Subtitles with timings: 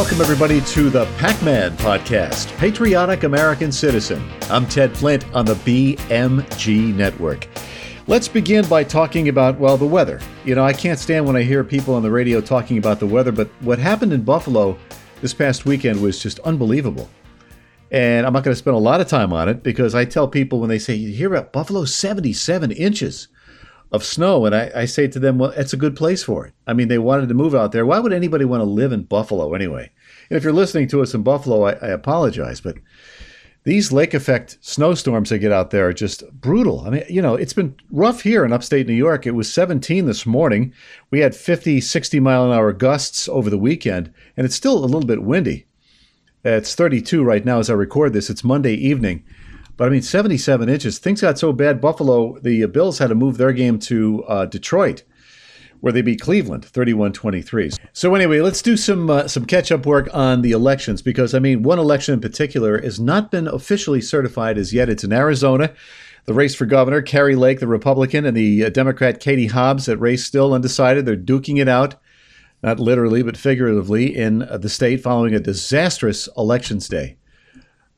[0.00, 4.26] welcome everybody to the Pac Man podcast, Patriotic American Citizen.
[4.44, 7.46] I'm Ted Flint on the BMG Network.
[8.06, 10.18] Let's begin by talking about, well, the weather.
[10.46, 13.06] You know, I can't stand when I hear people on the radio talking about the
[13.06, 14.78] weather, but what happened in Buffalo
[15.20, 17.10] this past weekend was just unbelievable.
[17.90, 20.26] And I'm not going to spend a lot of time on it because I tell
[20.26, 23.28] people when they say, you hear about Buffalo 77 inches
[23.92, 24.46] of snow.
[24.46, 26.54] And I, I, say to them, well, it's a good place for it.
[26.66, 27.84] I mean, they wanted to move out there.
[27.84, 29.90] Why would anybody want to live in Buffalo anyway?
[30.28, 32.76] And if you're listening to us in Buffalo, I, I apologize, but
[33.64, 36.80] these lake effect snowstorms that get out there are just brutal.
[36.86, 39.26] I mean, you know, it's been rough here in upstate New York.
[39.26, 40.72] It was 17 this morning.
[41.10, 44.86] We had 50, 60 mile an hour gusts over the weekend, and it's still a
[44.86, 45.66] little bit windy.
[46.42, 48.30] It's 32 right now as I record this.
[48.30, 49.24] It's Monday evening.
[49.80, 50.98] But I mean, 77 inches.
[50.98, 51.80] Things got so bad.
[51.80, 55.04] Buffalo, the Bills had to move their game to uh, Detroit,
[55.80, 57.70] where they beat Cleveland 31 23.
[57.94, 61.38] So, anyway, let's do some, uh, some catch up work on the elections because, I
[61.38, 64.90] mean, one election in particular has not been officially certified as yet.
[64.90, 65.72] It's in Arizona.
[66.26, 69.96] The race for governor, Kari Lake, the Republican, and the uh, Democrat, Katie Hobbs, that
[69.96, 71.06] race still undecided.
[71.06, 71.94] They're duking it out,
[72.62, 77.16] not literally, but figuratively, in uh, the state following a disastrous elections day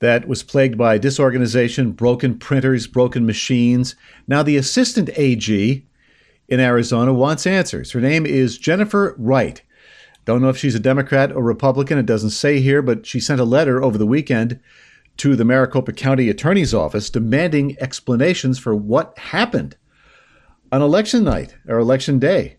[0.02, 3.94] that was plagued by disorganization, broken printers, broken machines.
[4.26, 5.86] Now, the assistant AG
[6.48, 7.92] in Arizona wants answers.
[7.92, 9.62] Her name is Jennifer Wright.
[10.24, 11.98] Don't know if she's a Democrat or Republican.
[11.98, 14.58] It doesn't say here, but she sent a letter over the weekend
[15.18, 19.76] to the Maricopa County Attorney's Office demanding explanations for what happened
[20.72, 22.56] on election night or election day.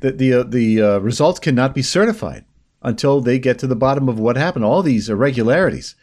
[0.00, 2.46] The, the, uh, the uh, results cannot be certified
[2.82, 5.94] until they get to the bottom of what happened, all these irregularities.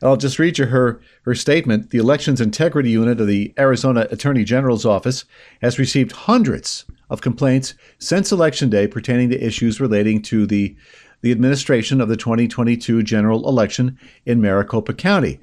[0.00, 1.90] And I'll just read you her, her statement.
[1.90, 5.24] The Elections Integrity Unit of the Arizona Attorney General's Office
[5.62, 10.76] has received hundreds of complaints since Election Day pertaining to issues relating to the,
[11.22, 15.40] the administration of the 2022 general election in Maricopa County.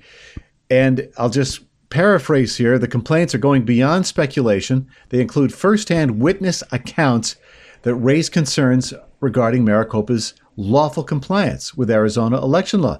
[0.69, 6.63] And I'll just paraphrase here the complaints are going beyond speculation, they include firsthand witness
[6.71, 7.35] accounts
[7.83, 12.99] that raise concerns regarding Maricopa's lawful compliance with Arizona election law.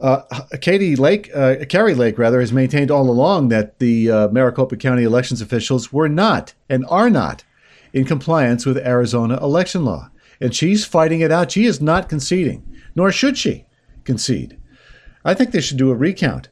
[0.00, 0.22] Uh,
[0.60, 5.04] Katie Lake, uh, Kari Lake, rather, has maintained all along that the uh, Maricopa County
[5.04, 7.44] elections officials were not and are not
[7.92, 10.10] in compliance with Arizona election law.
[10.40, 11.52] And she's fighting it out.
[11.52, 12.64] She is not conceding,
[12.96, 13.66] nor should she
[14.02, 14.58] concede.
[15.24, 16.48] I think they should do a recount.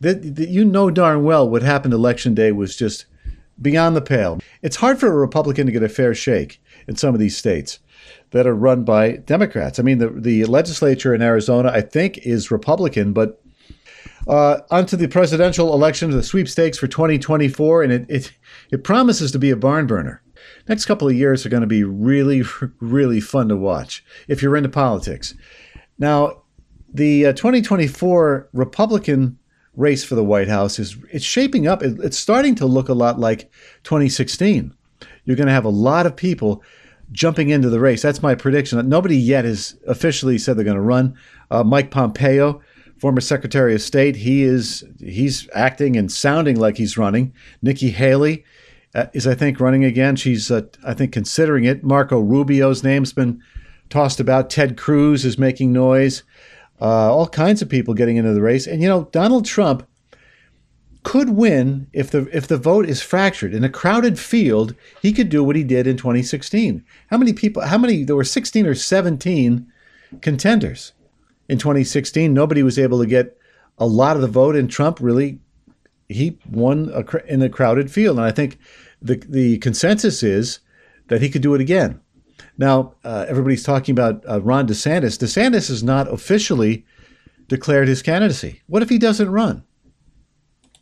[0.00, 3.06] That, that you know darn well what happened election day was just
[3.60, 4.38] beyond the pale.
[4.62, 7.80] It's hard for a Republican to get a fair shake in some of these states
[8.30, 9.78] that are run by Democrats.
[9.78, 13.40] I mean, the, the legislature in Arizona, I think, is Republican, but
[14.26, 18.32] uh, onto the presidential election, the sweepstakes for 2024, and it, it,
[18.70, 20.22] it promises to be a barn burner.
[20.68, 22.42] Next couple of years are going to be really,
[22.80, 25.34] really fun to watch if you're into politics.
[25.98, 26.42] Now,
[26.92, 29.38] the uh, 2024 Republican
[29.74, 31.82] race for the White House is it's shaping up.
[31.82, 33.50] It, it's starting to look a lot like
[33.84, 34.74] 2016.
[35.24, 36.62] You're going to have a lot of people
[37.12, 38.02] jumping into the race.
[38.02, 38.88] That's my prediction.
[38.88, 41.16] Nobody yet has officially said they're going to run.
[41.50, 42.60] Uh, Mike Pompeo,
[42.98, 47.32] former Secretary of State, he is he's acting and sounding like he's running.
[47.62, 48.44] Nikki Haley
[48.94, 50.16] uh, is, I think, running again.
[50.16, 51.82] She's, uh, I think, considering it.
[51.82, 53.42] Marco Rubio's name's been
[53.90, 54.50] tossed about.
[54.50, 56.22] Ted Cruz is making noise.
[56.80, 58.66] Uh, all kinds of people getting into the race.
[58.66, 59.86] And you know, Donald Trump
[61.08, 64.74] could win if the if the vote is fractured in a crowded field.
[65.00, 66.84] He could do what he did in 2016.
[67.06, 67.62] How many people?
[67.62, 68.04] How many?
[68.04, 69.72] There were 16 or 17
[70.20, 70.92] contenders
[71.48, 72.34] in 2016.
[72.34, 73.38] Nobody was able to get
[73.78, 75.38] a lot of the vote, and Trump really
[76.10, 78.18] he won a, in a crowded field.
[78.18, 78.58] And I think
[79.00, 80.60] the the consensus is
[81.06, 82.02] that he could do it again.
[82.58, 85.16] Now uh, everybody's talking about uh, Ron DeSantis.
[85.16, 86.84] DeSantis has not officially
[87.48, 88.60] declared his candidacy.
[88.66, 89.64] What if he doesn't run?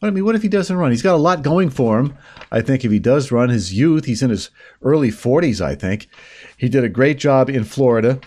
[0.06, 0.90] I mean, what if he doesn't run?
[0.90, 2.16] He's got a lot going for him.
[2.50, 4.50] I think if he does run, his youth, he's in his
[4.82, 6.08] early 40s, I think.
[6.56, 8.20] He did a great job in Florida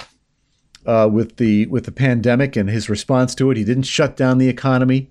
[0.86, 3.58] uh, with the with the pandemic and his response to it.
[3.58, 5.10] He didn't shut down the economy.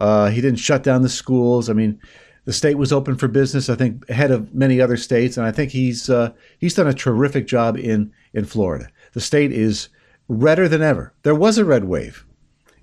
[0.00, 1.68] Uh, he didn't shut down the schools.
[1.68, 2.00] I mean,
[2.44, 3.68] the state was open for business.
[3.68, 6.94] I think ahead of many other states, and I think he's uh, he's done a
[6.94, 8.88] terrific job in in Florida.
[9.12, 9.88] The state is
[10.28, 11.12] redder than ever.
[11.22, 12.24] There was a red wave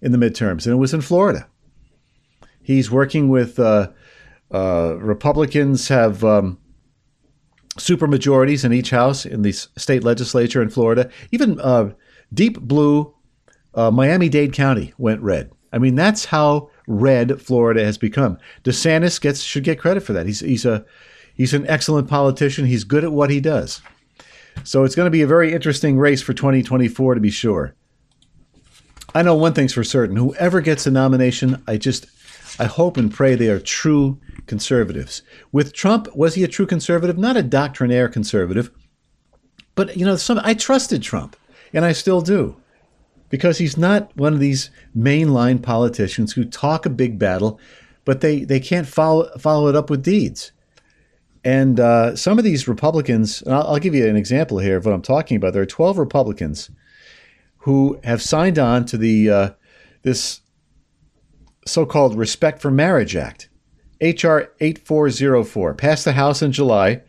[0.01, 1.47] in the midterms, and it was in Florida.
[2.65, 3.91] He's working with uh,
[4.51, 6.57] uh, Republicans have um,
[7.77, 11.11] super majorities in each house in the state legislature in Florida.
[11.31, 11.91] Even uh,
[12.33, 13.13] deep blue
[13.75, 15.51] uh, Miami Dade County went red.
[15.71, 18.39] I mean, that's how red Florida has become.
[18.63, 20.25] DeSantis gets should get credit for that.
[20.25, 20.85] He's he's a
[21.35, 22.65] he's an excellent politician.
[22.65, 23.79] He's good at what he does.
[24.63, 27.75] So it's going to be a very interesting race for 2024 to be sure.
[29.13, 30.15] I know one thing's for certain.
[30.15, 32.07] Whoever gets a nomination, I just
[32.59, 35.21] I hope and pray they are true conservatives.
[35.51, 37.17] With Trump, was he a true conservative?
[37.17, 38.71] Not a doctrinaire conservative,
[39.75, 41.35] but you know, some I trusted Trump,
[41.73, 42.55] and I still do.
[43.29, 47.59] Because he's not one of these mainline politicians who talk a big battle,
[48.05, 50.51] but they, they can't follow follow it up with deeds.
[51.43, 54.93] And uh, some of these Republicans, I'll, I'll, give you an example here of what
[54.93, 55.53] I'm talking about.
[55.53, 56.71] There are 12 Republicans
[57.57, 59.49] who have signed on to the uh,
[60.03, 60.41] this
[61.65, 63.49] so-called Respect for Marriage Act,
[64.01, 67.01] HR 8404, passed the House in July,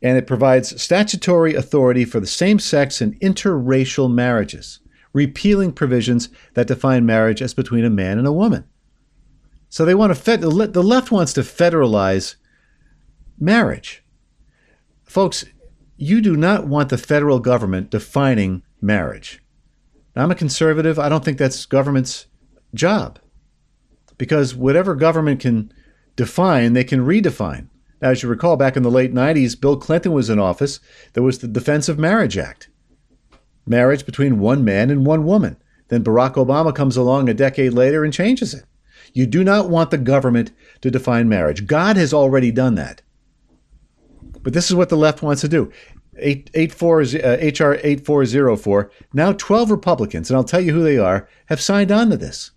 [0.00, 4.78] and it provides statutory authority for the same-sex and interracial marriages,
[5.12, 8.64] repealing provisions that define marriage as between a man and a woman.
[9.68, 10.48] So they want to fed, the
[10.82, 12.36] left wants to federalize
[13.38, 14.04] marriage.
[15.04, 15.44] Folks,
[15.96, 19.42] you do not want the federal government defining marriage.
[20.14, 20.98] Now, I'm a conservative.
[20.98, 22.26] I don't think that's government's
[22.72, 23.18] job
[24.20, 25.72] because whatever government can
[26.14, 27.68] define, they can redefine.
[28.02, 30.78] Now, as you recall, back in the late 90s, Bill Clinton was in office.
[31.14, 32.68] There was the Defense of Marriage Act
[33.66, 35.56] marriage between one man and one woman.
[35.88, 38.64] Then Barack Obama comes along a decade later and changes it.
[39.14, 40.50] You do not want the government
[40.82, 41.66] to define marriage.
[41.66, 43.00] God has already done that.
[44.42, 45.72] But this is what the left wants to do.
[46.18, 47.04] 84, uh,
[47.40, 48.90] HR 8404.
[49.14, 52.50] Now 12 Republicans, and I'll tell you who they are, have signed on to this.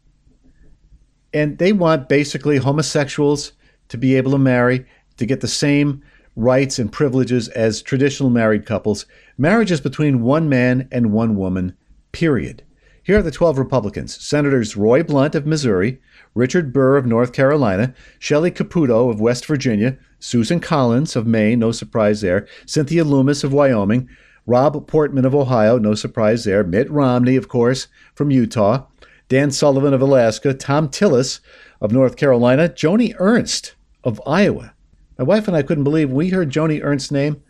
[1.33, 3.53] And they want basically homosexuals
[3.89, 4.85] to be able to marry,
[5.18, 6.03] to get the same
[6.35, 9.06] rights and privileges as traditional married couples.
[9.38, 11.75] Marriage is between one man and one woman,
[12.12, 12.63] period.
[13.03, 16.00] Here are the 12 Republicans Senators Roy Blunt of Missouri,
[16.35, 21.71] Richard Burr of North Carolina, Shelley Capito of West Virginia, Susan Collins of Maine, no
[21.71, 24.07] surprise there, Cynthia Lummis of Wyoming,
[24.45, 28.86] Rob Portman of Ohio, no surprise there, Mitt Romney, of course, from Utah,
[29.30, 31.40] Dan Sullivan of Alaska, Thom Tillis
[31.81, 34.74] of North Carolina, Joni Ernst of Iowa.
[35.18, 37.42] My wife and I couldn't believe we heard Joni Ernst's name.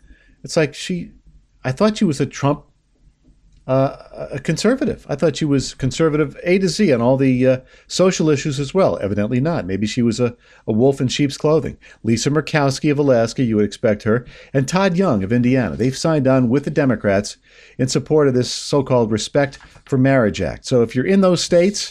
[0.42, 1.12] It's like she,
[1.64, 2.64] I thought she was a Trump
[3.66, 5.06] uh, a conservative.
[5.08, 8.74] I thought she was conservative A to Z on all the uh, social issues as
[8.74, 8.98] well.
[8.98, 9.64] Evidently not.
[9.64, 11.78] Maybe she was a, a wolf in sheep's clothing.
[12.02, 15.76] Lisa Murkowski of Alaska, you would expect her, and Todd Young of Indiana.
[15.76, 17.38] They've signed on with the Democrats
[17.78, 20.66] in support of this so called Respect for Marriage Act.
[20.66, 21.90] So if you're in those states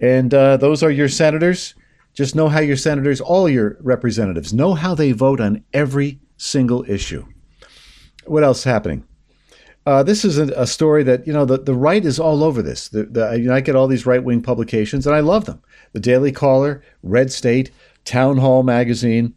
[0.00, 1.74] and uh, those are your senators,
[2.14, 6.84] just know how your senators, all your representatives, know how they vote on every single
[6.88, 7.26] issue.
[8.24, 9.04] What else is happening?
[9.86, 12.60] Uh, this is a, a, story that you know the, the right is all over
[12.60, 12.88] this.
[12.88, 15.62] The, the, you know, I get all these right wing publications, and I love them.
[15.92, 17.70] The Daily Caller, Red State,
[18.04, 19.34] Town Hall Magazine,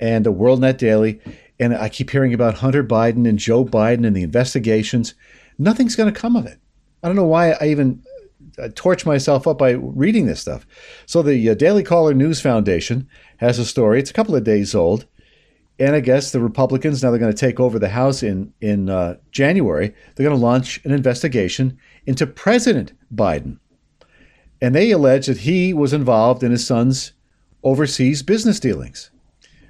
[0.00, 1.20] and the WorldNet Daily.
[1.60, 5.14] And I keep hearing about Hunter Biden and Joe Biden and the investigations.
[5.58, 6.58] Nothing's going to come of it.
[7.02, 8.02] I don't know why I even
[8.58, 10.66] uh, torch myself up by reading this stuff.
[11.04, 14.00] So the uh, Daily Caller News Foundation has a story.
[14.00, 15.06] It's a couple of days old
[15.78, 18.88] and I guess the Republicans now they're going to take over the House in in
[18.88, 19.94] uh, January.
[20.14, 23.58] They're going to launch an investigation into President Biden,
[24.60, 27.12] and they allege that he was involved in his son's
[27.62, 29.10] overseas business dealings.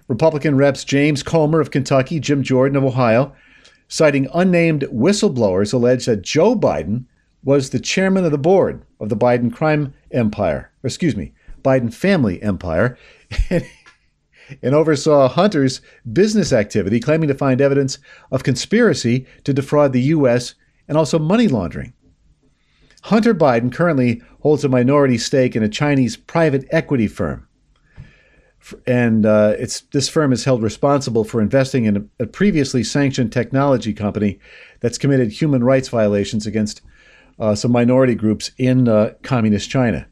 [0.08, 3.34] Republican reps James Comer of Kentucky, Jim Jordan of Ohio,
[3.88, 7.06] citing unnamed whistleblowers, allege that Joe Biden
[7.42, 12.42] was the chairman of the board of the Biden crime empire, excuse me, Biden family
[12.42, 12.98] empire.
[14.62, 15.80] and oversaw Hunter's
[16.12, 17.98] business activity, claiming to find evidence
[18.30, 20.54] of conspiracy to defraud the U.S.
[20.88, 21.92] and also money laundering.
[23.04, 27.46] Hunter Biden currently holds a minority stake in a Chinese private equity firm.
[28.86, 33.30] And uh, it's, this firm is held responsible for investing in a, a, previously sanctioned
[33.30, 34.38] technology company
[34.80, 36.80] that's committed human rights violations against
[37.38, 40.06] uh, some minority groups in uh, communist China.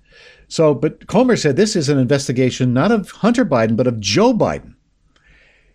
[0.52, 4.34] So, but Comer said this is an investigation not of Hunter Biden, but of Joe
[4.34, 4.74] Biden.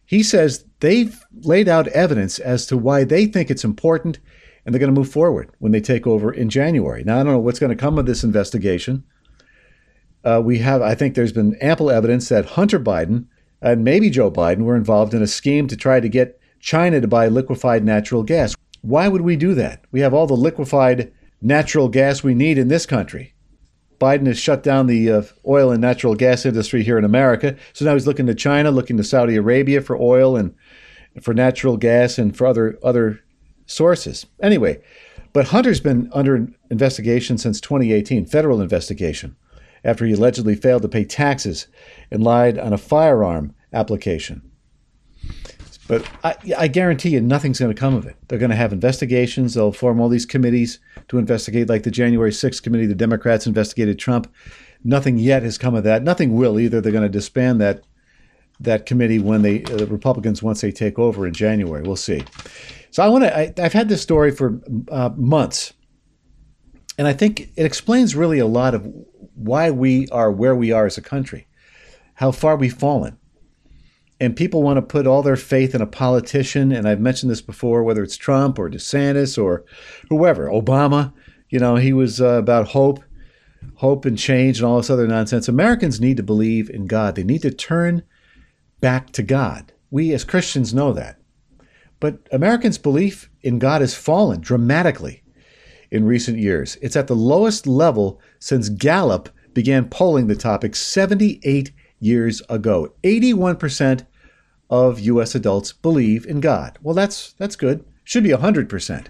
[0.05, 4.19] He says they've laid out evidence as to why they think it's important
[4.63, 7.03] and they're going to move forward when they take over in January.
[7.03, 9.03] Now, I don't know what's going to come of this investigation.
[10.23, 13.25] Uh, we have, I think there's been ample evidence that Hunter Biden
[13.63, 17.07] and maybe Joe Biden were involved in a scheme to try to get China to
[17.07, 18.53] buy liquefied natural gas.
[18.81, 19.85] Why would we do that?
[19.91, 23.33] We have all the liquefied natural gas we need in this country.
[23.99, 27.55] Biden has shut down the uh, oil and natural gas industry here in America.
[27.73, 30.53] So now he's looking to China, looking to Saudi Arabia for oil and
[31.21, 33.21] for natural gas and for other other
[33.65, 34.25] sources.
[34.41, 34.81] Anyway,
[35.33, 39.35] but Hunter's been under investigation since 2018, federal investigation,
[39.83, 41.67] after he allegedly failed to pay taxes
[42.11, 44.46] and lied on a firearm application.
[45.87, 48.17] But I, I guarantee you, nothing's going to come of it.
[48.27, 49.53] They're going to have investigations.
[49.53, 52.85] They'll form all these committees to investigate, like the January 6th committee.
[52.85, 54.31] The Democrats investigated Trump.
[54.83, 56.03] Nothing yet has come of that.
[56.03, 56.81] Nothing will either.
[56.81, 57.83] They're going to disband that
[58.59, 61.83] that committee when they uh, the Republicans once they take over in January.
[61.83, 62.23] We'll see.
[62.91, 63.63] So I want to.
[63.63, 65.73] I've had this story for uh, months,
[66.97, 68.91] and I think it explains really a lot of
[69.35, 71.47] why we are where we are as a country,
[72.15, 73.17] how far we've fallen
[74.19, 76.71] and people want to put all their faith in a politician.
[76.71, 79.63] And I've mentioned this before, whether it's Trump or DeSantis or
[80.09, 81.13] whoever, Obama.
[81.49, 83.03] You know, he was uh, about hope,
[83.75, 85.47] hope and change, and all this other nonsense.
[85.47, 87.15] Americans need to believe in God.
[87.15, 88.03] They need to turn
[88.81, 89.71] back to God.
[89.91, 91.19] We as Christians know that.
[91.99, 95.23] But Americans' belief in God has fallen dramatically
[95.89, 96.77] in recent years.
[96.81, 102.93] It's at the lowest level since Gallup began polling the topic 78 years ago.
[103.03, 104.05] 81%
[104.69, 106.77] of US adults believe in God.
[106.81, 107.85] Well, that's that's good.
[108.03, 109.07] Should be 100%.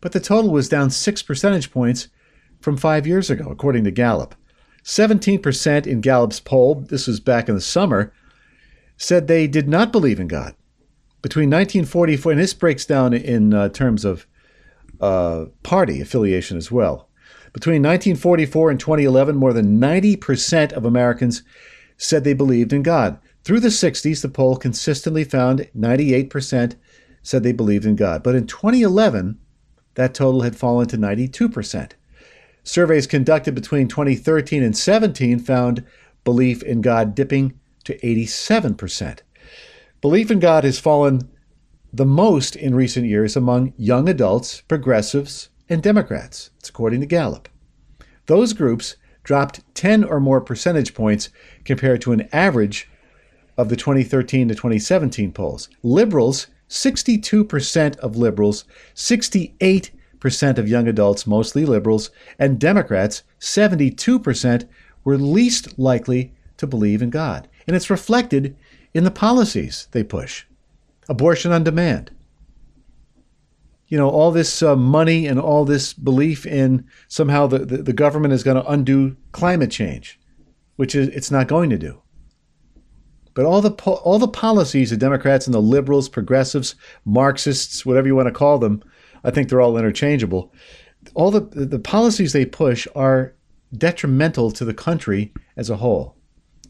[0.00, 2.08] But the total was down 6 percentage points
[2.60, 4.34] from 5 years ago according to Gallup.
[4.84, 8.12] 17% in Gallup's poll, this was back in the summer,
[8.98, 10.54] said they did not believe in God.
[11.22, 14.26] Between 1944, and this breaks down in uh, terms of
[15.00, 17.08] uh, party affiliation as well.
[17.54, 21.42] Between 1944 and 2011, more than 90% of Americans
[21.96, 23.18] said they believed in God.
[23.44, 26.76] Through the 60s, the poll consistently found 98%
[27.22, 28.22] said they believed in God.
[28.22, 29.38] But in 2011,
[29.94, 31.92] that total had fallen to 92%.
[32.62, 35.84] Surveys conducted between 2013 and 17 found
[36.24, 39.20] belief in God dipping to 87%.
[40.00, 41.30] Belief in God has fallen
[41.92, 46.50] the most in recent years among young adults, progressives, and Democrats.
[46.58, 47.48] It's according to Gallup.
[48.26, 51.30] Those groups dropped 10 or more percentage points
[51.64, 52.88] compared to an average
[53.56, 55.68] of the 2013 to 2017 polls.
[55.82, 58.64] Liberals, 62% of liberals,
[58.94, 64.68] 68% of young adults, mostly liberals, and Democrats, 72%,
[65.04, 67.48] were least likely to believe in God.
[67.66, 68.56] And it's reflected
[68.92, 70.44] in the policies they push
[71.08, 72.10] abortion on demand,
[73.88, 77.92] you know, all this uh, money and all this belief in somehow the, the, the
[77.92, 80.18] government is going to undo climate change,
[80.76, 82.00] which is it's not going to do.
[83.34, 88.06] But all the po- all the policies the Democrats and the liberals, progressives, Marxists, whatever
[88.06, 88.82] you want to call them,
[89.22, 90.52] I think they're all interchangeable.
[91.14, 93.34] All the the policies they push are
[93.76, 96.16] detrimental to the country as a whole.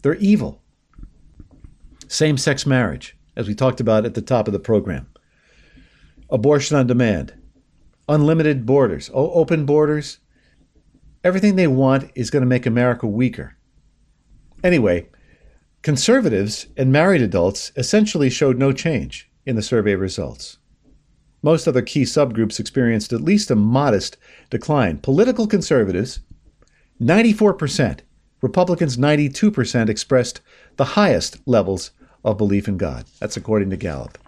[0.03, 0.63] They're evil.
[2.09, 5.07] Same-sex marriage, as we talked about at the top of the program
[6.35, 7.33] abortion on demand,
[8.09, 10.19] unlimited borders, open borders.
[11.23, 13.57] Everything they want is going to make America weaker.
[14.65, 15.09] Anyway,
[15.83, 20.59] conservatives and married adults essentially showed no change in the survey results.
[21.41, 24.17] Most other key subgroups experienced at least a modest
[24.51, 24.99] decline.
[24.99, 26.19] Political conservatives,
[27.01, 28.01] 94%,
[28.43, 30.41] Republicans, 92% expressed
[30.79, 31.93] the highest levels
[32.25, 33.05] of belief in God.
[33.21, 34.19] That's according to Gallup.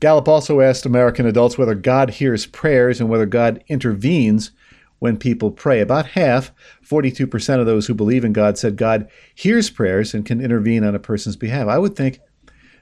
[0.00, 4.50] Gallup also asked American adults whether God hears prayers and whether God intervenes
[4.98, 5.80] when people pray.
[5.80, 6.52] About half,
[6.86, 10.94] 42% of those who believe in God, said God hears prayers and can intervene on
[10.94, 11.68] a person's behalf.
[11.68, 12.20] I would think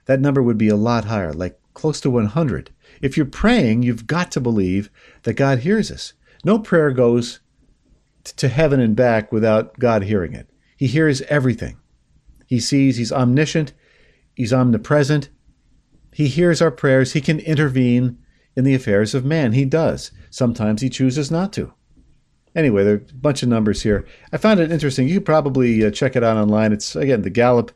[0.07, 2.71] that number would be a lot higher, like close to 100.
[3.01, 4.91] If you're praying, you've got to believe
[5.23, 6.13] that God hears us.
[6.45, 7.41] No prayer goes
[8.25, 10.49] to heaven and back without God hearing it.
[10.77, 11.79] He hears everything.
[12.47, 13.73] He sees, He's omniscient,
[14.35, 15.29] He's omnipresent,
[16.15, 17.13] he hears our prayers.
[17.13, 18.19] He can intervene
[18.55, 19.53] in the affairs of man.
[19.53, 20.13] He does.
[20.31, 21.75] Sometimes he chooses not to.
[22.55, 24.07] Anyway, there are a bunch of numbers here.
[24.33, 25.09] I found it interesting.
[25.09, 26.73] You could probably uh, check it out online.
[26.73, 27.73] It's, again, the Gallup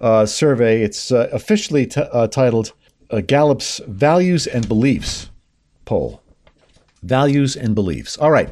[0.00, 0.82] uh, survey.
[0.82, 2.72] It's uh, officially t- uh, titled
[3.10, 5.30] uh, Gallup's Values and Beliefs
[5.84, 6.20] poll.
[7.04, 8.18] Values and Beliefs.
[8.18, 8.50] All right.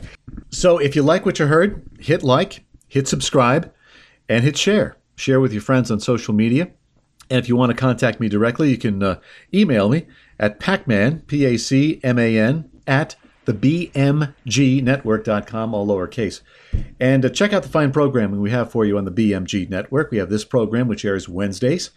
[0.51, 3.73] So if you like what you heard, hit like, hit subscribe,
[4.29, 4.99] and hit share.
[5.17, 6.71] Share with your friends on social media.
[7.31, 9.21] And if you want to contact me directly, you can uh,
[9.55, 10.07] email me
[10.39, 16.41] at pacman, P A C M A N, at the BMGnetwork.com, all lowercase.
[16.99, 20.11] And uh, check out the fine programming we have for you on the BMG Network.
[20.11, 21.91] We have this program, which airs Wednesdays,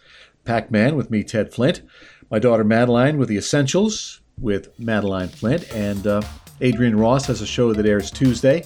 [0.44, 1.82] Pac Man with me, Ted Flint,
[2.30, 6.22] my daughter Madeline with The Essentials with Madeline Flint, and uh,
[6.60, 8.64] Adrian Ross has a show that airs Tuesday.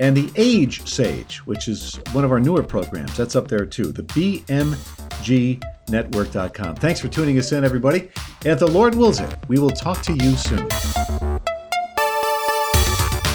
[0.00, 3.92] And the Age Sage, which is one of our newer programs, that's up there too.
[3.92, 6.76] The BMG network.com.
[6.76, 8.10] Thanks for tuning us in, everybody.
[8.40, 10.66] And if the Lord wills it, we will talk to you soon.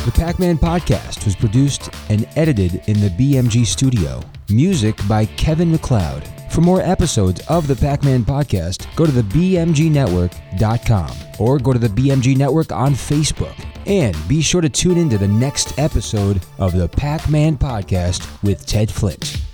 [0.05, 4.21] The Pac Man podcast was produced and edited in the BMG studio.
[4.49, 6.27] Music by Kevin MacLeod.
[6.51, 11.79] For more episodes of the Pac Man Podcast, go to the BMGNetwork.com or go to
[11.79, 13.55] the BMG Network on Facebook.
[13.85, 18.27] And be sure to tune in to the next episode of the Pac Man Podcast
[18.41, 19.44] with Ted Flint.